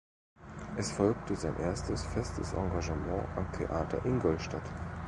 [0.77, 4.67] Es folgte sein erstes festes Engagement am Theater Ingolstadt.